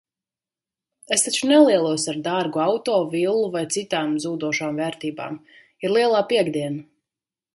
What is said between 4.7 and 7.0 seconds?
vērtībām. Ir lielā piektdiena.